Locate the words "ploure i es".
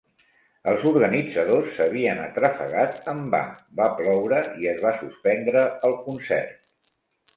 4.03-4.83